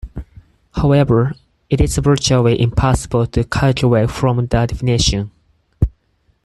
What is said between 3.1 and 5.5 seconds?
to calculate from the definition.